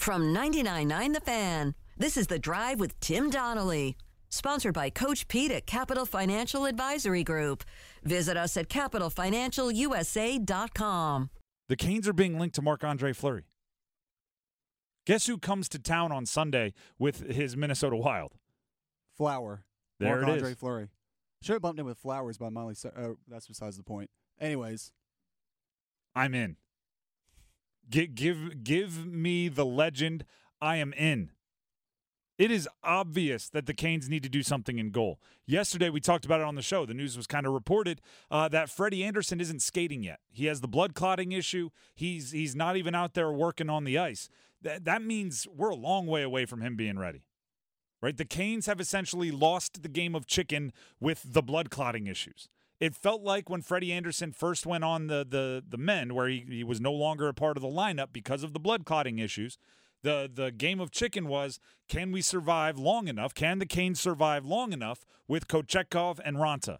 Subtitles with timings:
[0.00, 3.98] From 99.9 The Fan, this is The Drive with Tim Donnelly.
[4.30, 7.64] Sponsored by Coach Pete at Capital Financial Advisory Group.
[8.02, 11.30] Visit us at capitalfinancialusa.com.
[11.68, 13.44] The Canes are being linked to Marc Andre Fleury.
[15.06, 18.32] Guess who comes to town on Sunday with his Minnesota Wild?
[19.18, 19.64] Flower.
[19.98, 20.56] There Marc it Andre is.
[20.56, 20.88] Fleury.
[21.42, 22.74] Should have bumped in with Flowers by Miley.
[22.74, 24.08] Cy- Uh, that's besides the point.
[24.40, 24.92] Anyways,
[26.14, 26.56] I'm in.
[27.90, 30.24] Give, give, give me the legend.
[30.60, 31.30] I am in.
[32.40, 35.20] It is obvious that the Canes need to do something in goal.
[35.46, 36.86] Yesterday, we talked about it on the show.
[36.86, 40.20] The news was kind of reported uh, that Freddie Andersen isn't skating yet.
[40.30, 41.68] He has the blood clotting issue.
[41.94, 44.30] He's he's not even out there working on the ice.
[44.62, 47.26] That that means we're a long way away from him being ready.
[48.00, 48.16] Right?
[48.16, 52.48] The Canes have essentially lost the game of chicken with the blood clotting issues.
[52.80, 56.44] It felt like when Freddie Andersen first went on the the the men, where he,
[56.48, 59.58] he was no longer a part of the lineup because of the blood clotting issues.
[60.02, 63.34] The the game of chicken was can we survive long enough?
[63.34, 66.78] Can the Canes survive long enough with Kochetkov and Raanta?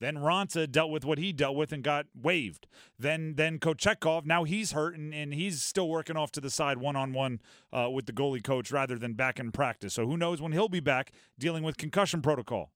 [0.00, 2.66] Then Raanta dealt with what he dealt with and got waived.
[2.98, 6.78] Then then Kochetkov, now he's hurt and, and he's still working off to the side
[6.78, 7.40] one on one
[7.72, 9.94] with the goalie coach rather than back in practice.
[9.94, 12.72] So who knows when he'll be back dealing with concussion protocol.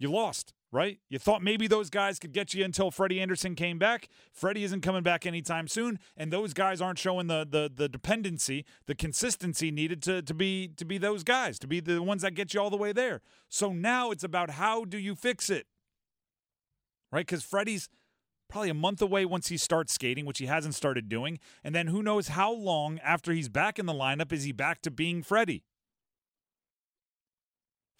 [0.00, 0.98] You lost, right?
[1.10, 4.08] You thought maybe those guys could get you until Freddie Andersen came back.
[4.32, 8.64] Freddie isn't coming back anytime soon, and those guys aren't showing the the the dependency,
[8.86, 12.34] the consistency needed to to be to be those guys, to be the ones that
[12.34, 13.20] get you all the way there.
[13.50, 15.66] So now it's about how do you fix it?
[17.12, 17.26] Right?
[17.26, 17.90] Cuz Freddie's
[18.48, 21.88] probably a month away once he starts skating, which he hasn't started doing, and then
[21.88, 25.22] who knows how long after he's back in the lineup is he back to being
[25.22, 25.62] Freddie?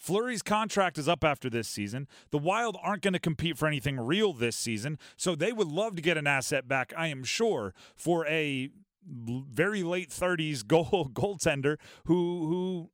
[0.00, 2.08] Fleury's contract is up after this season.
[2.30, 5.94] The Wild aren't going to compete for anything real this season, so they would love
[5.96, 8.70] to get an asset back, I am sure, for a
[9.06, 11.76] very late 30s goal goaltender
[12.06, 12.90] who who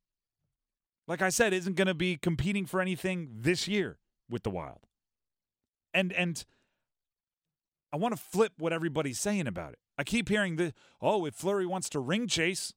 [1.07, 3.99] like I said isn't going to be competing for anything this year
[4.29, 4.81] with the Wild.
[5.95, 6.45] And and
[7.93, 9.79] I want to flip what everybody's saying about it.
[9.97, 12.75] I keep hearing the oh, if Fleury wants to ring chase,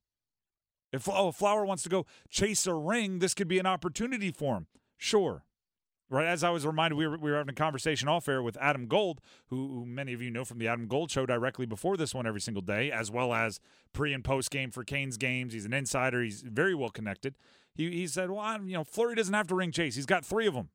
[0.92, 4.56] if oh, Flower wants to go chase a ring, this could be an opportunity for
[4.56, 4.68] him.
[4.98, 5.44] Sure.
[6.12, 8.58] Right, as I was reminded, we were, we were having a conversation off air with
[8.60, 11.98] Adam Gold, who, who many of you know from the Adam Gold show directly before
[11.98, 13.60] this one every single day, as well as
[13.94, 15.54] pre and post game for Canes' games.
[15.54, 16.24] He's an insider.
[16.24, 17.36] He's very well connected.
[17.76, 19.96] He, he said, "Well, I, you know, Fleury doesn't have to ring chase.
[19.96, 20.70] He's got three of them.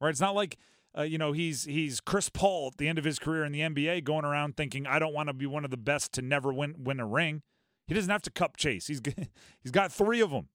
[0.00, 0.10] Right?
[0.10, 0.58] It's not like
[0.98, 3.60] uh, you know he's he's Chris Paul at the end of his career in the
[3.60, 6.52] NBA, going around thinking I don't want to be one of the best to never
[6.52, 7.42] win win a ring.
[7.90, 8.86] He doesn't have to cup chase.
[8.86, 9.02] He's
[9.62, 10.46] he's got three of them.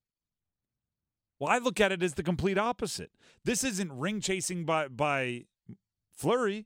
[1.38, 3.12] Well, I look at it as the complete opposite.
[3.44, 5.44] This isn't ring chasing by by
[6.14, 6.66] Fleury.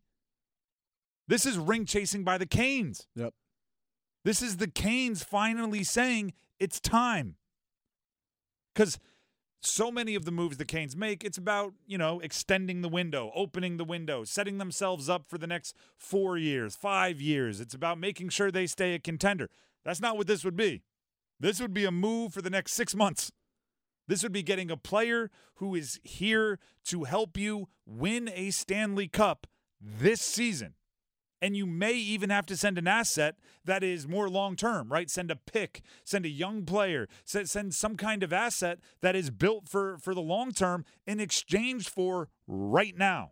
[1.28, 3.08] This is ring chasing by the Canes.
[3.16, 3.34] Yep.
[4.24, 7.38] This is the Canes finally saying it's time.
[8.75, 9.00] Because
[9.62, 13.31] so many of the moves the Canes make, it's about, you know, extending the window,
[13.34, 17.59] opening the window, setting themselves up for the next four years, five years.
[17.59, 19.50] It's about making sure they stay a contender.
[19.89, 20.83] That's not what this would be.
[21.39, 23.31] This would be a move for the next six months.
[24.07, 29.07] This would be getting a player who is here to help you win a Stanley
[29.07, 29.47] Cup
[29.81, 30.75] this season.
[31.41, 35.09] And you may even have to send an asset that is more long term, right?
[35.09, 39.67] Send a pick, send a young player, send, some kind of asset that is built
[39.67, 43.31] for, for the long term in exchange for right now.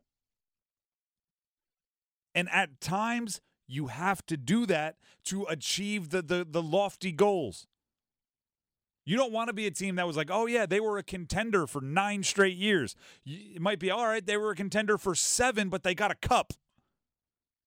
[2.33, 4.95] And at times, you have to do that
[5.25, 7.67] to achieve the, the, the lofty goals.
[9.05, 11.03] You don't want to be a team that was like, oh, yeah, they were a
[11.03, 12.95] contender for nine straight years.
[13.25, 16.15] It might be, all right, they were a contender for seven, but they got a
[16.15, 16.53] cup.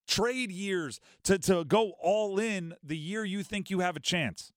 [0.07, 4.53] Trade years to, to go all in the year you think you have a chance.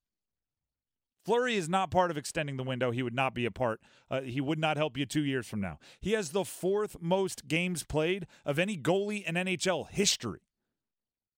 [1.23, 2.91] Fleury is not part of extending the window.
[2.91, 3.79] He would not be a part.
[4.11, 5.79] Uh, he would not help you two years from now.
[6.01, 10.41] He has the fourth most games played of any goalie in NHL history.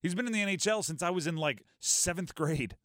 [0.05, 2.75] He's been in the NHL since I was in like seventh grade.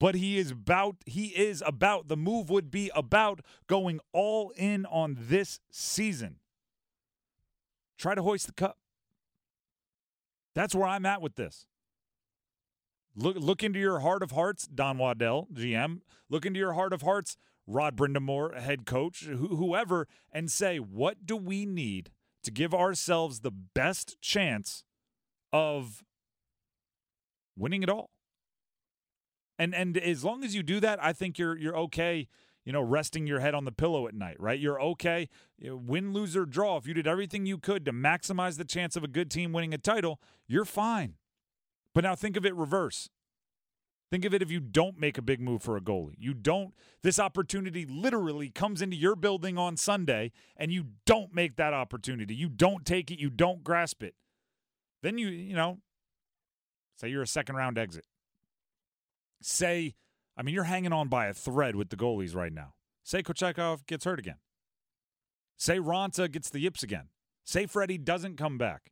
[0.00, 4.84] But he is about, he is about, the move would be about going all in
[4.86, 6.40] on this season.
[7.98, 8.78] Try to hoist the cup.
[10.56, 11.68] That's where I'm at with this.
[13.14, 16.00] Look, look into your heart of hearts, Don Waddell, GM.
[16.28, 17.36] Look into your heart of hearts,
[17.68, 22.10] Rod Brind'Amour, head coach, wh- whoever, and say, what do we need
[22.44, 24.84] to give ourselves the best chance
[25.52, 26.02] of
[27.56, 28.10] winning it all?
[29.58, 32.28] And and as long as you do that, I think you're you're okay.
[32.64, 34.58] You know, resting your head on the pillow at night, right?
[34.58, 35.30] You're okay.
[35.58, 36.76] Win, lose, or draw.
[36.76, 39.72] If you did everything you could to maximize the chance of a good team winning
[39.72, 41.14] a title, you're fine.
[41.94, 43.08] But now think of it reverse.
[44.10, 46.14] Think of it if you don't make a big move for a goalie.
[46.18, 46.72] You don't,
[47.02, 52.34] this opportunity literally comes into your building on Sunday and you don't make that opportunity.
[52.34, 54.14] You don't take it, you don't grasp it.
[55.02, 55.78] Then you, you know,
[56.96, 58.06] say you're a second round exit.
[59.42, 59.94] Say,
[60.36, 62.74] I mean, you're hanging on by a thread with the goalies right now.
[63.04, 64.36] Say Kochetkov gets hurt again.
[65.58, 67.08] Say Raanta gets the yips again.
[67.44, 68.90] Say Freddie doesn't come back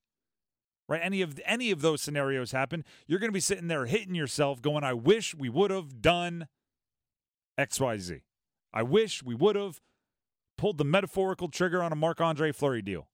[0.88, 1.00] right?
[1.02, 4.62] Any of any of those scenarios happen, you're going to be sitting there hitting yourself,
[4.62, 6.48] going, "I wish we would have done
[7.58, 8.20] X, Y, Z.
[8.72, 9.80] I wish we would have
[10.58, 13.08] pulled the metaphorical trigger on a Marc Andre Fleury deal."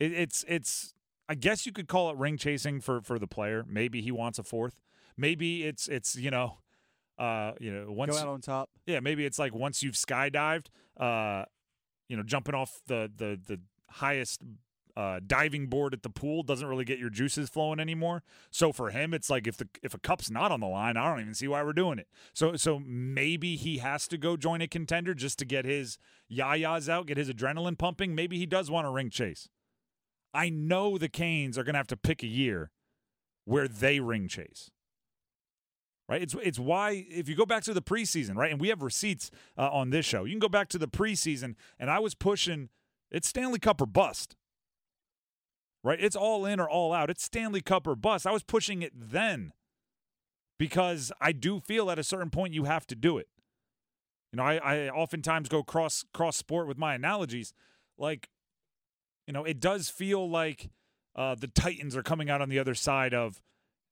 [0.00, 0.94] It, it's it's.
[1.30, 3.64] I guess you could call it ring chasing for for the player.
[3.68, 4.80] Maybe he wants a fourth.
[5.16, 6.58] Maybe it's it's you know.
[7.18, 8.70] Uh, you know, once Go out on top.
[8.86, 10.66] yeah, maybe it's like once you've skydived,
[11.00, 11.44] uh,
[12.08, 13.60] you know, jumping off the the the
[13.90, 14.42] highest
[14.98, 18.24] uh, diving board at the pool doesn't really get your juices flowing anymore.
[18.50, 21.08] So for him, it's like if the if a cup's not on the line, I
[21.08, 22.08] don't even see why we're doing it.
[22.34, 25.98] So so maybe he has to go join a contender just to get his
[26.28, 28.16] yayas out, get his adrenaline pumping.
[28.16, 29.48] Maybe he does want a ring chase.
[30.34, 32.72] I know the Canes are to have to pick a year
[33.44, 34.70] where they ring chase.
[36.08, 36.22] Right?
[36.22, 38.50] It's it's why if you go back to the preseason, right?
[38.50, 40.24] And we have receipts uh, on this show.
[40.24, 42.70] You can go back to the preseason, and I was pushing
[43.10, 44.36] it's Stanley Cup or bust.
[45.84, 46.00] Right?
[46.00, 47.08] It's all in or all out.
[47.08, 48.26] It's Stanley Cup or bust.
[48.26, 49.52] I was pushing it then
[50.58, 53.28] because I do feel at a certain point you have to do it.
[54.32, 57.54] You know, I, I oftentimes go cross cross sport with my analogies.
[57.96, 58.28] Like,
[59.26, 60.68] you know, it does feel like
[61.16, 63.40] uh, the Titans are coming out on the other side of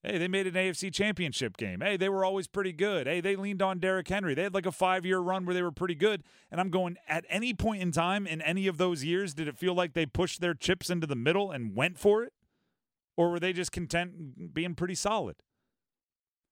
[0.06, 1.80] Hey, they made an AFC championship game.
[1.80, 3.08] Hey, they were always pretty good.
[3.08, 4.34] Hey, they leaned on Derrick Henry.
[4.34, 6.22] They had like a five year run where they were pretty good.
[6.48, 9.58] And I'm going, at any point in time in any of those years, did it
[9.58, 12.32] feel like they pushed their chips into the middle and went for it?
[13.16, 15.36] Or were they just content being pretty solid?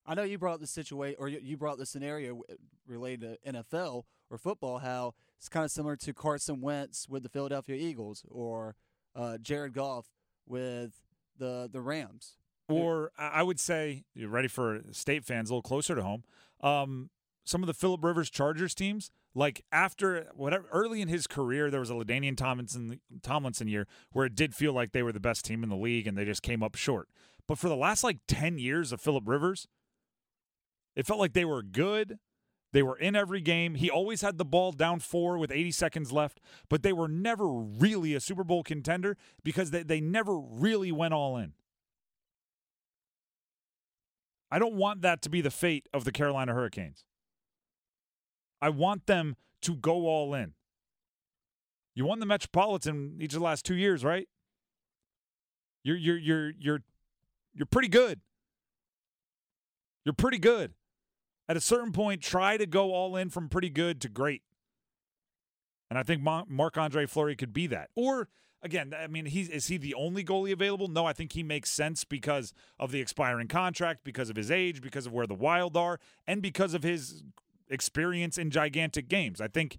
[0.05, 2.43] I know you brought the situation, or you brought the scenario
[2.89, 7.29] related to NFL or football, how it's kind of similar to Carson Wentz with the
[7.29, 8.75] Philadelphia Eagles or
[9.15, 10.07] uh, Jared Goff
[10.45, 11.05] with
[11.39, 12.37] the the Rams.
[12.69, 16.25] Or I would say, you're ready for state fans a little closer to home.
[16.63, 17.11] Um,
[17.45, 21.81] some of the Philip Rivers Chargers teams, like after whatever early in his career, there
[21.81, 25.45] was a LaDainian Tomlinson Tomlinson year where it did feel like they were the best
[25.45, 27.09] team in the league and they just came up short.
[27.47, 29.69] But for the last like ten years of Philip Rivers,
[30.97, 32.19] it felt like they were good.
[32.73, 33.77] They were in every game.
[33.77, 37.47] He always had the ball down four with 80 seconds left, but they were never
[37.47, 41.53] really a Super Bowl contender because they, they never really went all in.
[44.51, 47.05] I don't want that to be the fate of the Carolina Hurricanes.
[48.63, 50.55] I want them to go all in.
[51.95, 54.29] You won the Metropolitan each of the last two years, right?
[55.83, 56.83] You're you're you're you're
[57.55, 58.21] you're pretty good.
[60.05, 60.75] You're pretty good.
[61.49, 64.43] At a certain point, try to go all in from pretty good to great.
[65.91, 67.91] And I think Marc Andre Fleury could be that.
[67.95, 68.29] Or
[68.65, 70.89] again, I mean, he's is he the only goalie available?
[70.89, 74.81] No, I think he makes sense because of the expiring contract, because of his age,
[74.81, 77.23] because of where the Wild are, and because of his
[77.69, 79.41] experience in gigantic games.
[79.41, 79.79] I think.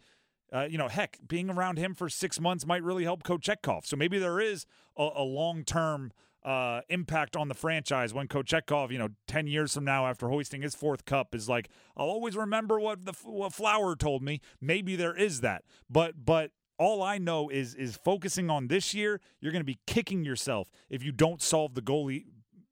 [0.53, 3.85] Uh, you know, heck, being around him for six months might really help Kochetkov.
[3.85, 6.13] So maybe there is a, a long-term
[6.45, 10.62] uh, impact on the franchise when Kochetkov, you know, 10 years from now after hoisting
[10.62, 11.67] his fourth cup is like,
[11.98, 14.39] I'll always remember what the what Flower told me.
[14.62, 15.63] Maybe there is that.
[15.89, 19.79] But but all I know is is focusing on this year, you're going to be
[19.88, 22.25] kicking yourself if you don't solve the goalie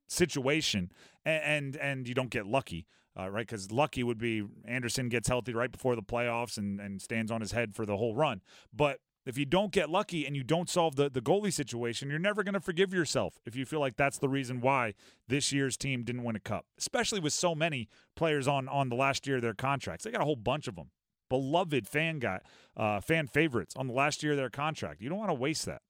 [0.07, 0.91] situation
[1.25, 2.87] and and, and you don't get lucky.
[3.17, 6.99] Uh, right, because lucky would be Andersen gets healthy right before the playoffs and, and
[6.99, 8.41] stands on his head for the whole run.
[8.73, 12.17] But if you don't get lucky and you don't solve the, the goalie situation, you're
[12.17, 14.95] never going to forgive yourself if you feel like that's the reason why
[15.27, 18.95] this year's team didn't win a cup, especially with so many players on on the
[18.95, 20.05] last year of their contracts.
[20.05, 20.89] They got a whole bunch of them
[21.29, 22.39] beloved fan guy,
[22.77, 25.01] uh, fan favorites on the last year of their contract.
[25.01, 25.81] You don't want to waste that.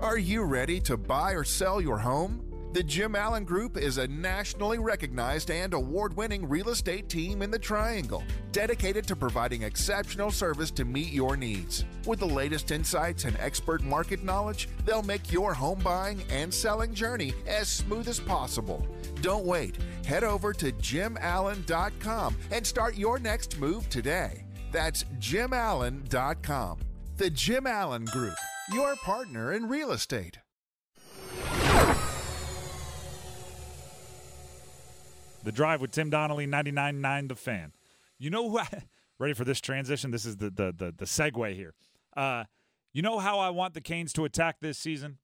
[0.00, 2.54] Are you ready to buy or sell your home?
[2.74, 7.52] The Jim Allen Group is a nationally recognized and award winning real estate team in
[7.52, 11.84] the Triangle, dedicated to providing exceptional service to meet your needs.
[12.04, 16.92] With the latest insights and expert market knowledge, they'll make your home buying and selling
[16.92, 18.84] journey as smooth as possible.
[19.20, 19.78] Don't wait.
[20.04, 24.46] Head over to jimallen.com and start your next move today.
[24.74, 26.80] That's jimallen.com.
[27.16, 28.34] The Jim Allen Group,
[28.72, 30.38] your partner in real estate.
[35.44, 37.72] The Drive with Tim Donnelly, 99.9 The Fan.
[38.18, 38.58] You know who
[39.20, 40.10] ready for this transition?
[40.10, 41.74] This is the the the, the segue here.
[42.16, 42.42] Uh,
[42.92, 45.18] you know how I want the Canes to attack this season?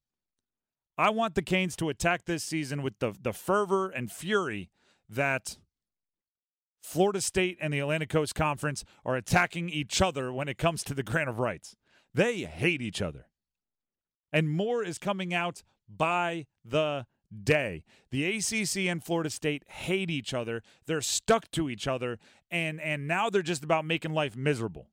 [0.97, 4.71] I want the Canes to attack this season with the the fervor and fury
[5.09, 5.59] that
[6.80, 10.94] Florida State and the Atlantic Coast Conference are attacking each other when it comes to
[10.94, 11.76] the grant of rights.
[12.14, 13.26] They hate each other.
[14.32, 17.84] And more is coming out by the day.
[18.10, 20.62] The ACC and Florida State hate each other.
[20.87, 22.18] They're stuck to each other
[22.50, 24.88] and and now they're just about making life miserable.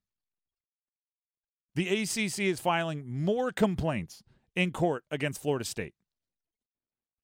[1.76, 4.24] The ACC is filing more complaints
[4.56, 5.94] in court against Florida State.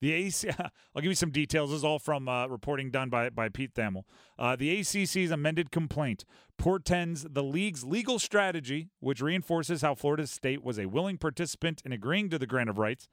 [0.04, 1.70] The AC, I'll give you some details.
[1.70, 4.04] This is all from uh, reporting done by, by Pete Thamel.
[4.38, 6.26] Uh, the ACC's amended complaint
[6.58, 11.94] portends the league's legal strategy, which reinforces how Florida State was a willing participant in
[11.94, 13.08] agreeing to the grant of rights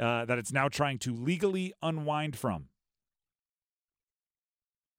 [0.00, 2.64] uh, that it's now trying to legally unwind from.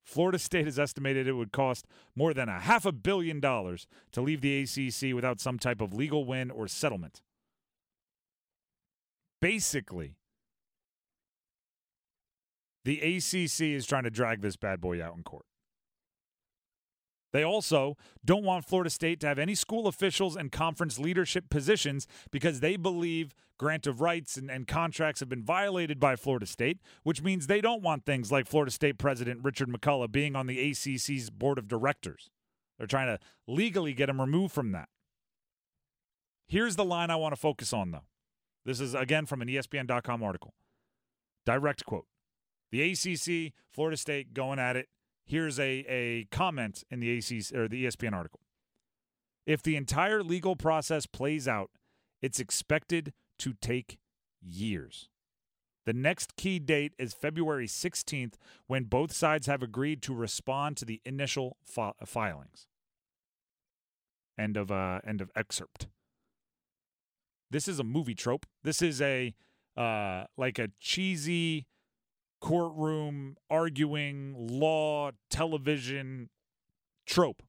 [0.02, 1.86] Florida State has estimated it would cost
[2.16, 5.92] more than a half a billion dollars to leave the ACC without some type of
[5.92, 7.20] legal win or settlement.
[9.42, 10.16] Basically,
[12.84, 15.46] the ACC is trying to drag this bad boy out in court.
[17.32, 22.06] They also don't want Florida State to have any school officials and conference leadership positions
[22.30, 26.78] because they believe grant of rights and, and, contracts have been violated by Florida State,
[27.02, 30.70] which means they don't want things like Florida State President Richard McCullough being on the
[30.70, 32.30] ACC's board of directors.
[32.78, 34.88] They're trying to legally get him removed from that.
[36.46, 38.04] Here's the line I want to focus on, though.
[38.64, 40.54] This is, again, from an ESPN.com article.
[41.46, 42.06] Direct quote
[42.70, 44.88] the ACC, Florida State going at it.
[45.24, 48.40] Here's a, a comment in the ACC or the ESPN article.
[49.46, 51.70] If the entire legal process plays out,
[52.20, 53.98] it's expected to take
[54.40, 55.08] years.
[55.86, 58.34] The next key date is February 16th
[58.66, 62.66] when both sides have agreed to respond to the initial fi- filings.
[64.38, 65.88] End of uh, end of excerpt.
[67.50, 68.46] This is a movie trope.
[68.64, 69.34] This is a
[69.76, 71.66] uh, like a cheesy
[72.44, 76.28] courtroom arguing law television
[77.06, 77.42] trope.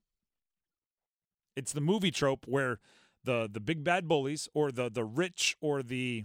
[1.58, 2.80] It's the movie trope where
[3.26, 6.24] the the big bad bullies or the the rich or the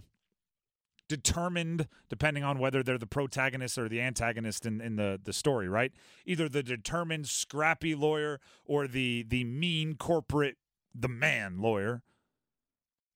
[1.09, 5.67] determined depending on whether they're the protagonist or the antagonist in, in the, the story
[5.67, 5.91] right
[6.25, 10.55] either the determined scrappy lawyer or the the mean corporate
[10.95, 12.03] the man lawyer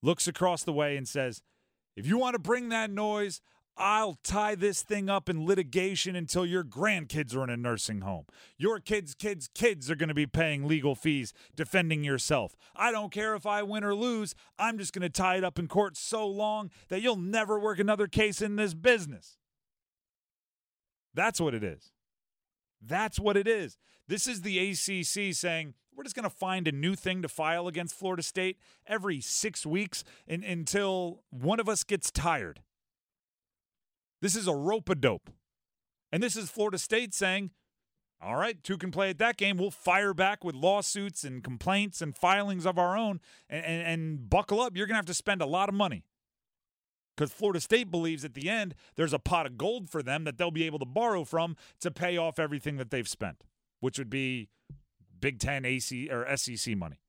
[0.04, 1.42] looks across the way and says
[1.96, 3.40] if you want to bring that noise
[3.78, 8.26] I'll tie this thing up in litigation until your grandkids are in a nursing home.
[8.58, 12.56] Your kids' kids' kids are going to be paying legal fees defending yourself.
[12.76, 14.34] I don't care if I win or lose.
[14.58, 17.80] I'm just going to tie it up in court so long that you'll never work
[17.80, 19.38] another case in this business.
[21.14, 21.92] That's what it is.
[22.82, 23.78] That's what it is.
[24.08, 27.68] This is the ACC saying, we're just going to find a new thing to file
[27.68, 32.62] against Florida State every six weeks in, until one of us gets tired.
[34.26, 35.30] This is a rope a dope.
[36.12, 37.52] And this is Florida State saying,
[38.20, 39.56] all right, two can play at that game.
[39.56, 43.20] We'll fire back with lawsuits and complaints and filings of our own
[43.52, 44.76] and, and, and buckle up.
[44.76, 46.06] You're going to have to spend a lot of money.
[47.16, 50.40] Because Florida State believes at the end there's a pot of gold for them that
[50.40, 53.44] they'll be able to borrow from to pay off everything that they've spent,
[53.80, 54.50] which would be
[55.20, 57.05] Big Ten AC or SEC money.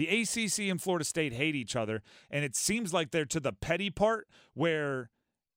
[0.00, 3.52] The ACC and Florida State hate each other, and it seems like they're to the
[3.52, 5.10] petty part where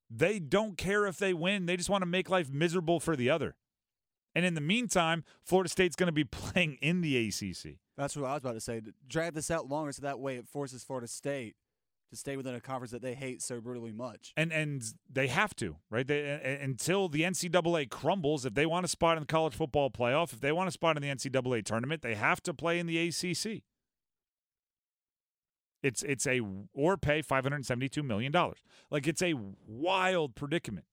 [0.10, 1.66] they don't care if they win.
[1.66, 3.56] They just want to make life miserable for the other.
[4.36, 7.78] And in the meantime, Florida State's going to be playing in the ACC.
[7.96, 8.82] That's what I was about to say.
[9.08, 11.56] Drag this out longer so that way it forces Florida State
[12.10, 14.34] to stay within a conference that they hate so brutally much.
[14.36, 16.06] And and they have to, right?
[16.06, 20.34] They, until the NCAA crumbles, if they want a spot in the college football playoff,
[20.34, 23.08] if they want a spot in the NCAA tournament, they have to play in the
[23.08, 23.64] ACC.
[25.84, 26.40] It's it's a
[26.74, 28.60] or pay five hundred seventy two million dollars.
[28.90, 29.36] Like it's a
[29.68, 30.86] wild predicament.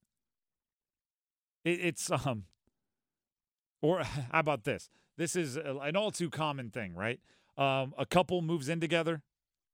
[1.64, 2.44] It, it's um.
[3.80, 4.90] Or how about this?
[5.16, 7.20] This is an all too common thing, right?
[7.56, 9.22] Um, a couple moves in together,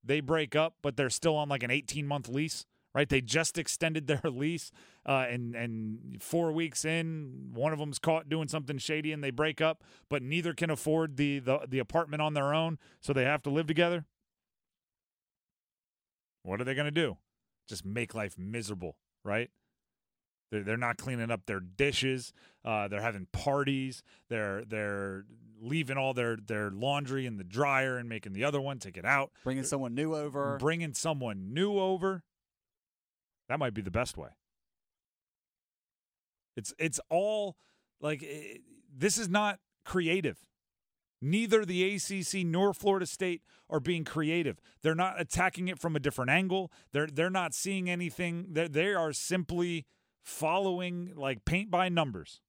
[0.03, 3.09] they break up, but they're still on like an eighteen month lease, right?
[3.09, 4.71] They just extended their lease,
[5.05, 9.31] uh, and and four weeks in, one of them's caught doing something shady, and they
[9.31, 9.83] break up.
[10.09, 13.49] But neither can afford the the, the apartment on their own, so they have to
[13.49, 14.05] live together.
[16.47, 17.17] What are they going to do?
[17.67, 19.49] Just make life miserable, right?
[20.49, 22.31] They're, they're not cleaning up their dishes.
[22.63, 24.01] Uh, they're having parties.
[24.29, 25.25] They're they're
[25.59, 29.03] leaving all their their laundry in the dryer and making the other one take it
[29.03, 29.31] out.
[29.43, 30.57] Bringing someone new over.
[30.57, 32.23] Bringing someone new over.
[33.49, 34.29] That might be the best way.
[36.55, 37.57] It's it's all
[37.99, 38.61] like it,
[38.95, 40.37] this is not creative.
[41.21, 44.59] Neither the ACC nor Florida State are being creative.
[44.83, 46.71] They're not attacking it from a different angle.
[46.91, 48.47] They're they're not seeing anything.
[48.51, 49.85] They're, they are simply
[50.23, 52.41] following like paint by numbers.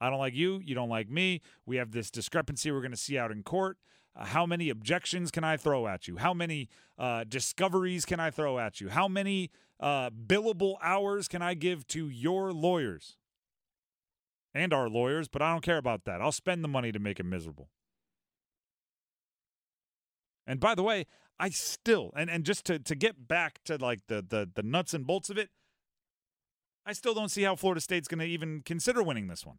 [0.00, 0.60] I don't like you.
[0.64, 1.42] You don't like me.
[1.66, 3.76] We have this discrepancy we're going to see out in court.
[4.16, 6.16] Uh, how many objections can I throw at you?
[6.16, 8.88] How many uh, discoveries can I throw at you?
[8.88, 9.50] How many
[9.80, 13.16] uh, billable hours can I give to your lawyers
[14.54, 15.28] and our lawyers?
[15.28, 16.20] But I don't care about that.
[16.20, 17.68] I'll spend the money to make it miserable.
[20.48, 21.04] And by the way,
[21.38, 24.94] I still and, and just to, to get back to like the, the the nuts
[24.94, 25.50] and bolts of it,
[26.86, 29.58] I still don't see how Florida State's going to even consider winning this one.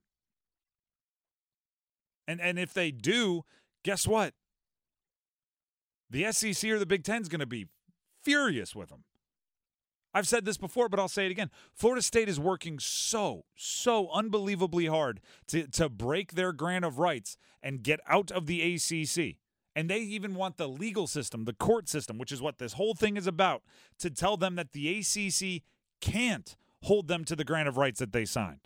[2.28, 3.44] And and if they do,
[3.84, 4.34] guess what?
[6.10, 7.68] The SEC or the Big Ten's going to be
[8.24, 9.04] furious with them.
[10.12, 11.52] I've said this before, but I'll say it again.
[11.76, 17.38] Florida State is working so, so unbelievably hard to, to break their grant of rights
[17.62, 19.38] and get out of the ACC.
[19.80, 22.94] And they even want the legal system, the court system, which is what this whole
[22.94, 23.64] thing is about,
[24.00, 25.64] to tell them that the ACC
[26.02, 28.60] can't hold them to the grant of rights that they signed.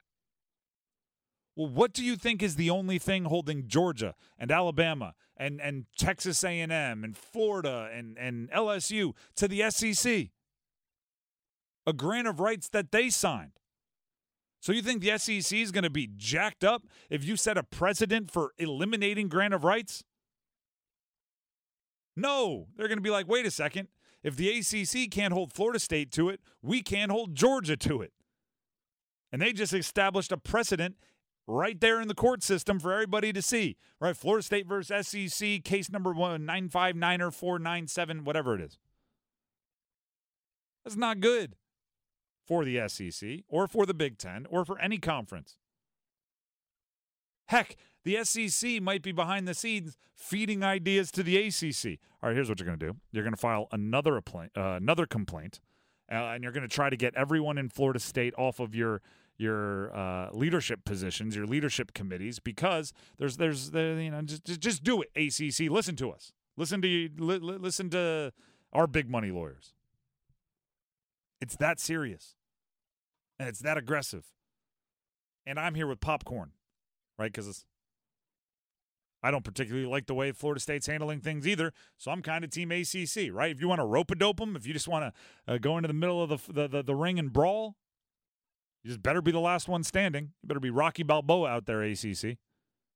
[1.56, 5.86] Well, what do you think is the only thing holding Georgia and Alabama and, and
[5.96, 10.30] Texas A&M and Florida and, and LSU to the SEC?
[11.86, 13.60] A grant of rights that they signed.
[14.62, 17.62] So you think the SEC is going to be jacked up if you set a
[17.62, 20.04] precedent for eliminating grant of rights?
[22.16, 23.88] No, they're going to be like, wait a second.
[24.24, 28.14] If the ACC can't hold Florida State to it, we can't hold Georgia to it.
[29.32, 30.96] And they just established a precedent
[31.48, 33.76] right there in the court system for everybody to see.
[34.00, 34.16] Right?
[34.16, 38.78] Florida State versus SEC, case number one, 959 or 497, whatever it is.
[40.84, 41.56] That's not good
[42.46, 45.58] for the SEC or for the Big Ten or for any conference.
[47.48, 52.00] Heck, the SEC might be behind the scenes feeding ideas to the ACC.
[52.22, 55.06] All right, here's what you're going to do you're going to file another, uh, another
[55.06, 55.60] complaint,
[56.12, 59.02] uh, and you're going to try to get everyone in Florida State off of your
[59.38, 64.84] your uh, leadership positions, your leadership committees, because there's there's the, you know just just
[64.84, 65.10] do it.
[65.16, 66.32] ACC, listen to us.
[66.56, 67.10] Listen to you.
[67.18, 68.32] Li- listen to
[68.72, 69.74] our big money lawyers.
[71.42, 72.36] It's that serious,
[73.40, 74.26] and it's that aggressive.
[75.46, 76.52] And I'm here with popcorn,
[77.18, 77.32] right?
[77.32, 77.66] Because
[79.24, 81.72] I don't particularly like the way Florida State's handling things either.
[81.98, 83.50] So I'm kind of team ACC, right?
[83.50, 85.14] If you want to rope a dope them, if you just want
[85.48, 87.78] to uh, go into the middle of the, the, the the ring and brawl,
[88.84, 90.34] you just better be the last one standing.
[90.42, 92.38] You better be Rocky Balboa out there, ACC.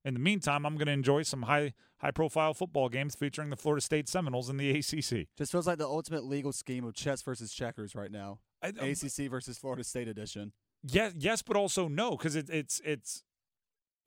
[0.04, 3.56] In the meantime, I'm going to enjoy some high high profile football games featuring the
[3.56, 5.28] Florida State Seminoles in the ACC.
[5.36, 8.38] Just feels like the ultimate legal scheme of chess versus checkers right now.
[8.62, 10.52] I, um, ACC versus Florida State edition.
[10.84, 13.24] Yes, yes, but also no, because it, it's it's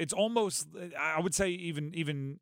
[0.01, 0.67] it's almost
[0.99, 2.39] I would say even even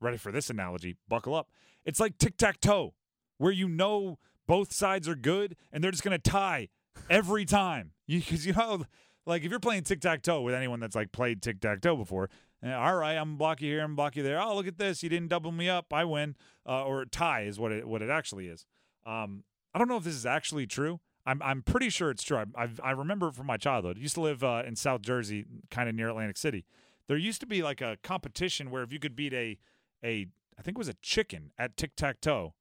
[0.00, 0.96] ready for this analogy.
[1.08, 1.48] Buckle up.
[1.84, 2.94] It's like tic tac toe,
[3.38, 6.68] where you know both sides are good and they're just going to tie
[7.10, 7.92] every time.
[8.06, 8.84] Because you, you, know,
[9.26, 11.96] like if you're playing tic tac toe with anyone that's like played tic tac toe
[11.96, 12.30] before,
[12.62, 14.40] eh, all right, I'm blocky here, I'm blocky there.
[14.40, 16.36] Oh, look at this, you didn't double me up, I win.
[16.66, 18.64] Uh, or tie is what it what it actually is.
[19.04, 21.00] Um, I don't know if this is actually true.
[21.26, 22.38] I'm I'm pretty sure it's true.
[22.38, 23.96] I I, I remember from my childhood.
[23.98, 26.64] I used to live uh, in South Jersey, kind of near Atlantic City.
[27.06, 29.58] There used to be like a competition where if you could beat a
[30.04, 30.26] a
[30.58, 32.54] I think it was a chicken at tic tac toe,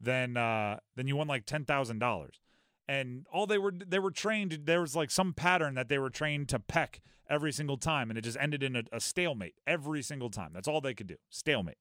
[0.00, 2.40] then uh, then you won like ten thousand dollars
[2.88, 6.10] and all they were they were trained there was like some pattern that they were
[6.10, 10.02] trained to peck every single time and it just ended in a, a stalemate every
[10.02, 11.76] single time that's all they could do stalemate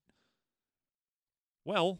[1.64, 2.00] well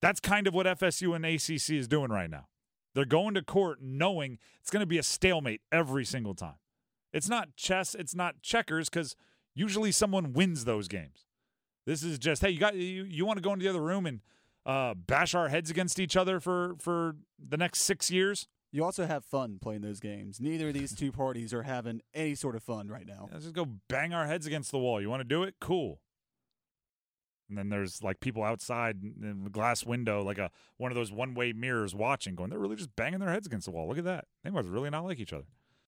[0.00, 2.46] that's kind of what fsu and acc is doing right now
[2.96, 6.56] they're going to court knowing it's going to be a stalemate every single time
[7.12, 9.14] it's not chess it's not checkers because
[9.54, 11.26] usually someone wins those games
[11.86, 14.04] this is just hey you got you, you want to go into the other room
[14.06, 14.20] and
[14.66, 18.48] uh, bash our heads against each other for for the next six years.
[18.72, 20.40] You also have fun playing those games.
[20.40, 23.28] Neither of these two parties are having any sort of fun right now.
[23.32, 25.00] Let's just go bang our heads against the wall.
[25.00, 25.54] You want to do it?
[25.60, 26.00] Cool.
[27.48, 31.12] And then there's like people outside in the glass window, like a one of those
[31.12, 33.88] one way mirrors watching, going, they're really just banging their heads against the wall.
[33.88, 34.24] Look at that.
[34.42, 35.46] They must really not like each other.